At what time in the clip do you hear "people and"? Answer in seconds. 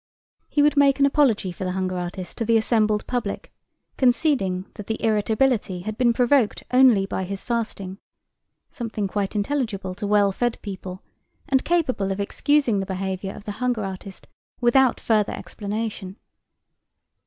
10.63-11.63